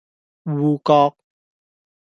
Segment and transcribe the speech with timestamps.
[0.47, 1.15] 芋角